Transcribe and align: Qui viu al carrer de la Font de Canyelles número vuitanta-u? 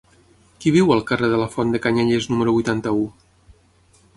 Qui 0.63 0.71
viu 0.75 0.93
al 0.95 1.03
carrer 1.11 1.29
de 1.33 1.37
la 1.41 1.49
Font 1.57 1.75
de 1.75 1.81
Canyelles 1.83 2.27
número 2.33 2.57
vuitanta-u? 2.57 3.05